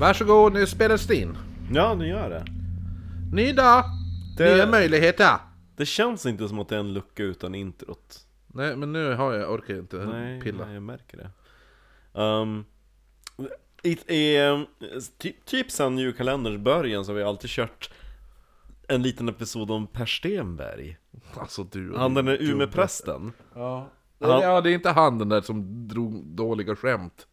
[0.00, 1.36] Varsågod, nu spelas det in.
[1.72, 2.44] Ja, nu gör det.
[3.32, 3.84] Ny dag,
[4.36, 4.54] det...
[4.54, 5.36] nya möjligheter.
[5.76, 8.26] Det känns inte som att det är en lucka utan introt.
[8.54, 10.64] Nej, men nu har jag, orkar jag inte Nej, pilla.
[10.64, 11.30] nej, jag märker det.
[12.20, 12.64] Um,
[13.82, 14.66] i, i, ehm,
[15.18, 17.90] typ, typ sen julkalenderns början så har vi alltid kört
[18.88, 20.96] en liten episod om Per Stenberg.
[21.34, 22.52] Alltså du Han den där gubbe.
[22.52, 23.32] Umeåprästen.
[23.54, 23.88] Ja.
[24.20, 27.26] Han- ja, det är inte han den där som drog dåliga skämt.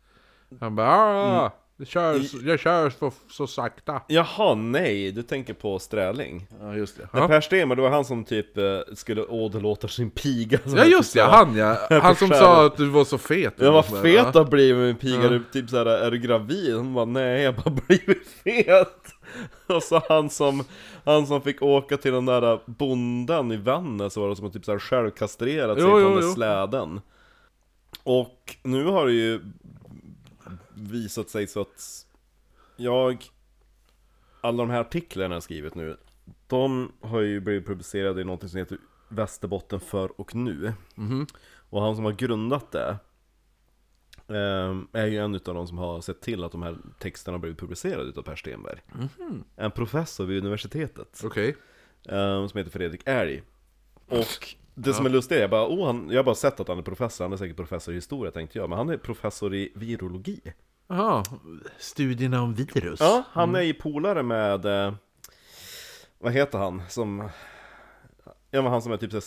[0.59, 4.01] Han bara ah, jag kör, jag kör så, så sakta.
[4.07, 6.47] Jaha, nej, du tänker på Sträling.
[6.61, 7.09] Ja, just det.
[7.13, 10.59] Ja, Per Stenberg, det var han som typ eh, skulle åderlåta sin piga.
[10.65, 11.77] ja just det, han ja.
[12.01, 13.53] Han som sa att du var så fet.
[13.57, 15.29] Jag var fet har blivit med min piga, Ja.
[15.29, 16.75] du, typ såhär, är du gravid?
[16.75, 19.13] Hon bara, nej jag bara blivit fet
[19.67, 20.63] Och så han som,
[21.05, 24.65] han som fick åka till den där bonden i Vännäs så var det som typ
[24.65, 26.33] såhär självkastrerat sig Jo, på jo, den där jo.
[26.33, 27.01] släden
[28.03, 29.41] Och nu har det ju
[30.77, 32.05] visat sig så att
[32.77, 33.25] jag
[34.41, 35.97] Alla de här artiklarna jag skrivit nu
[36.47, 38.77] De har ju blivit publicerade i något som heter
[39.09, 40.73] Västerbotten för och nu.
[40.95, 41.27] Mhm.
[41.69, 42.97] Och han som har grundat det
[44.27, 47.39] ehm, Är ju en av de som har sett till att de här texterna har
[47.39, 48.79] blivit publicerade utav Per Stenberg.
[49.55, 51.21] En professor vid universitetet.
[51.23, 51.55] Okej.
[52.09, 53.43] ehm, Som heter Fredrik Älg
[54.07, 56.67] Och det som är lustigt är, jag bara, oh, han, jag har bara sett att
[56.67, 59.55] han är professor, han är säkert professor i historia tänkte jag Men han är professor
[59.55, 60.41] i virologi
[60.87, 61.23] Jaha,
[61.77, 62.99] studierna om virus.
[62.99, 64.93] Ja, han är ju polare med eh,
[66.19, 67.29] Vad heter han som
[68.51, 69.21] Ja men han som är typ såhär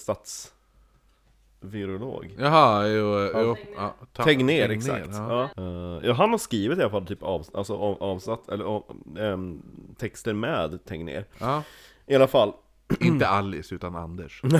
[1.60, 3.56] statsvirolog Jaha, jo, jo.
[3.76, 5.08] Ja, ta- Tegner, exakt.
[5.12, 5.48] Ja.
[5.56, 5.62] Ja.
[5.62, 8.84] Eh, ja, han har skrivit i alla fall typ av, alltså, av, avsatt, eller av,
[9.18, 9.62] ehm,
[9.98, 11.24] texter med Tegner.
[11.38, 11.62] Ja.
[12.06, 12.52] I alla fall.
[13.00, 14.42] Inte Alice, utan Anders.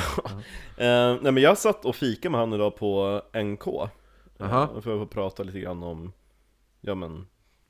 [0.76, 3.66] Eh, nej men jag satt och fika med han idag på NK.
[4.40, 4.68] Aha.
[4.74, 6.12] Uh, för att prata lite grann om,
[6.80, 7.26] ja men,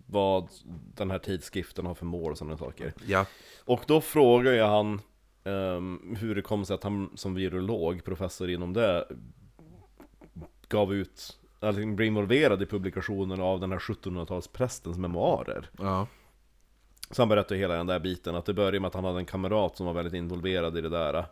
[0.06, 0.48] vad
[0.94, 2.92] den här tidskriften har för mål och sådana saker.
[3.06, 3.26] Ja.
[3.64, 5.00] Och då frågar jag han
[5.44, 9.06] ehm, hur det kom sig att han som virolog, professor inom det,
[10.68, 15.70] gav ut, eller blev involverad i publikationen av den här 1700-talsprästens memoarer.
[15.78, 16.06] Ja.
[17.10, 19.26] Så han berättade hela den där biten, att det började med att han hade en
[19.26, 21.24] kamrat som var väldigt involverad i det där.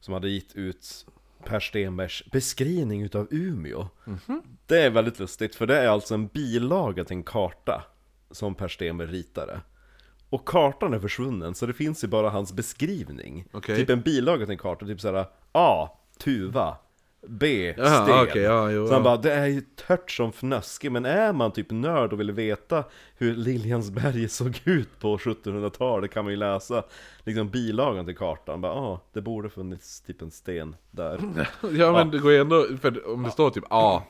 [0.00, 1.06] Som hade gett ut
[1.44, 3.88] Per Stenbergs beskrivning utav Umeå.
[4.66, 7.84] Det är väldigt lustigt, för det är alltså en bilaga till en karta
[8.30, 9.60] som Per Stenberg ritade.
[10.30, 13.44] Och kartan är försvunnen, så det finns ju bara hans beskrivning.
[13.52, 13.76] Okej.
[13.76, 15.88] Typ en bilaga till en karta, typ såhär A.
[16.18, 16.76] Tuva
[17.26, 17.72] B.
[17.72, 18.20] Sten.
[18.22, 21.52] okej, ja, jo, så han bara, det är ju tört som fnöske, men är man
[21.52, 22.84] typ nörd och vill veta
[23.16, 26.82] hur Liljansberg såg ut på 1700-talet kan man ju läsa
[27.24, 28.60] liksom bilagan till kartan.
[28.60, 31.20] Bara, ah, det borde funnits typ en sten där.
[31.72, 34.02] Ja men det går ju ändå, för om det står typ A,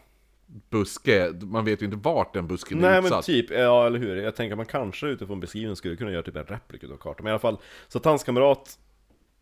[0.70, 3.24] buske, man vet ju inte vart den busken är Nej men utsatt.
[3.24, 4.16] typ, ja eller hur?
[4.16, 7.24] Jag tänker att man kanske utifrån beskrivningen skulle kunna göra typ en replik av kartan.
[7.24, 8.78] Men i alla fall, så att hans kamrat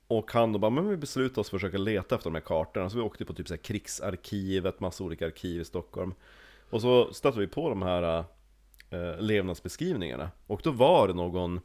[0.09, 2.43] och han då bara, men vi beslutade oss för att försöka leta efter de här
[2.43, 2.91] kartorna.
[2.91, 6.15] Så vi åkte på typ så här krigsarkivet, massa olika arkiv i Stockholm.
[6.71, 8.25] Och så stötte vi på de här
[8.91, 10.31] eh, levnadsbeskrivningarna.
[10.47, 11.61] Och då var det någon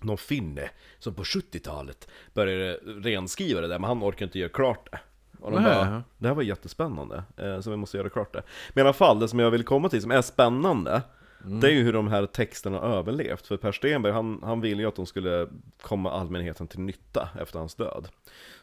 [0.00, 4.88] någon finne som på 70-talet började renskriva det där, men han orkade inte göra klart
[4.90, 5.00] det.
[5.40, 8.42] Och de bara, det här var jättespännande, eh, så vi måste göra klart det.
[8.72, 11.02] Men i alla fall, det som jag vill komma till som är spännande,
[11.46, 13.46] det är ju hur de här texterna har överlevt.
[13.46, 15.48] För Per Stenberg, han, han ville ju att de skulle
[15.82, 18.08] komma allmänheten till nytta efter hans död.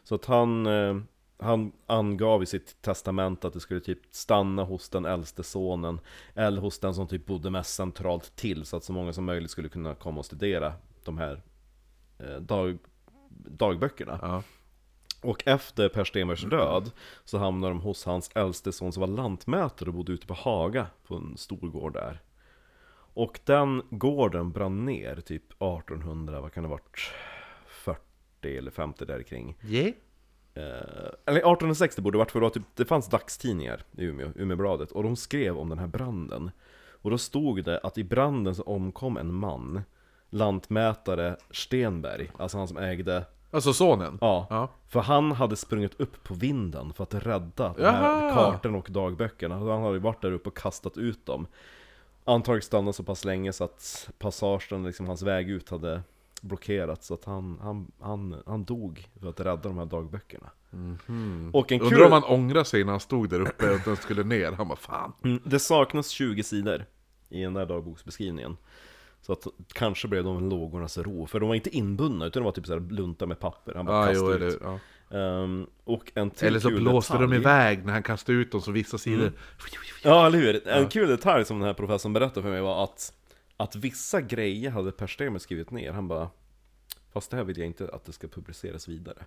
[0.04, 0.98] Så att han, eh,
[1.38, 6.00] han angav i sitt testament att det skulle typ stanna hos den äldste sonen,
[6.34, 9.52] eller hos den som typ bodde mest centralt till, så att så många som möjligt
[9.52, 10.74] skulle kunna komma och studera
[11.04, 11.42] de här
[12.20, 12.78] eh, dag,
[13.30, 14.20] dagböckerna.
[14.22, 14.44] Ja.
[15.22, 16.92] Och efter Per Stenbergs död
[17.26, 20.88] så hamnade de hos hans äldste son som var lantmätare och bodde ute på Haga
[21.08, 22.22] på en stor gård där.
[23.14, 27.00] Och den gården brann ner typ 1800, vad kan det ha varit?
[27.68, 29.58] 40 eller 50 där kring.
[29.64, 29.88] Yeah.
[30.56, 30.64] Eh,
[31.26, 35.04] eller 1860 borde det varit för då typ, det fanns dagstidningar i Umeå, Umeåbladet, och
[35.04, 36.52] de skrev om den här branden.
[37.02, 39.82] Och då stod det att i branden så omkom en man,
[40.30, 44.18] lantmätare Stenberg, alltså han som ägde Alltså sonen?
[44.22, 44.70] Ja, Ja.
[44.88, 48.34] för han hade sprungit upp på vinden för att rädda de här Jaha.
[48.34, 49.56] kartorna och dagböckerna.
[49.56, 51.48] Han hade varit där uppe och kastat ut dem.
[52.26, 56.02] Antagligen stannat så pass länge så att passagen, liksom hans väg ut hade
[56.42, 57.08] blockerats.
[57.08, 60.50] Så att han, han, han, han dog för att rädda de här dagböckerna.
[61.52, 61.88] Och en kul...
[61.88, 64.52] Undrar om han ångrar sig när han stod där uppe och den skulle ner.
[64.52, 65.14] Han bara fan.
[65.24, 66.86] Mm, Det saknas 20 sidor
[67.30, 68.58] i den där dagboksbeskrivningen.
[69.22, 72.52] Så att kanske blev de lågornas ro, för de var inte inbundna utan de var
[72.52, 73.74] typ såhär lunta med papper.
[73.76, 74.54] Han bara Ja, kastade jo, ut.
[74.54, 74.80] eller, ja.
[75.14, 77.30] Ehm, och en till eller så kul blåste detalj.
[77.32, 79.32] de iväg när han kastade ut dem, så vissa sidor...
[80.04, 80.68] Ja, eller hur?
[80.68, 83.14] En kul detalj som den här professorn berättade för mig var att
[83.58, 86.30] Att vissa grejer hade Per Stenmarck skrivit ner, han bara
[87.12, 89.26] Fast det här vill jag inte att det ska publiceras vidare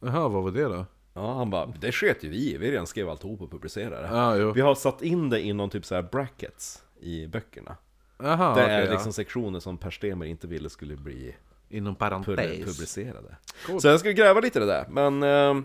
[0.00, 0.86] Jaha, vad var det då?
[1.14, 4.08] Ja, han bara, det sket ju vi i, vi redan skrev alltihop och publicerade det
[4.08, 4.52] Ja, jo.
[4.52, 7.76] Vi har satt in det inom typ så här brackets i böckerna
[8.18, 8.92] Jaha, Det okej, är ja.
[8.92, 11.34] liksom sektioner som Per Stenmarck inte ville skulle bli
[11.68, 12.64] Inom parentes.
[12.64, 13.36] publicerade
[13.66, 13.82] Coolt.
[13.82, 15.64] Så jag ska gräva lite i det där, men ehm,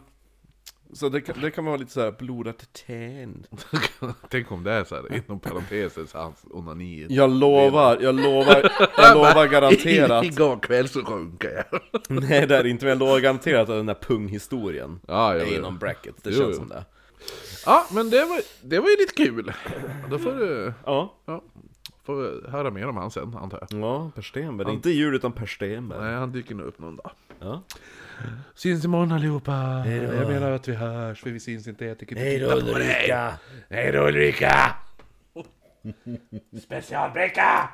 [0.93, 3.47] Så det kan, det kan vara lite så här blodat tänd
[4.29, 7.07] Tänk om det är såhär, inom parenteses, hans onani.
[7.09, 11.63] Jag lovar, jag lovar, jag lovar garanterat Igår kväll så sjönk jag.
[12.09, 15.77] Nej det är inte, men jag lovar garanterat att den där punghistorien jo, är inom
[15.77, 16.53] bracket, det Jo, känns jo.
[16.57, 16.85] som det
[17.65, 19.53] Ja, men det var, det var ju lite kul.
[20.09, 21.43] Då får du, Ja, ja,
[22.03, 23.81] får höra mer om han sen, antar jag.
[23.81, 26.95] ja Per Stenberg, är inte jul utan Per Stenberg Nej, han dyker nog upp någon
[26.95, 27.11] dag.
[27.39, 27.63] Ja.
[28.55, 29.83] Syns imorgon allihopa!
[29.87, 31.85] Jag menar att vi hörs, för vi syns inte.
[31.85, 32.51] Jag tycker inte Hej då.
[32.51, 33.33] Ulrika!
[33.69, 34.75] Hej då Ulrika!
[36.63, 37.69] Specialbricka!